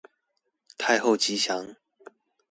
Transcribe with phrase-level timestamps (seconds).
[0.79, 1.75] 太后吉祥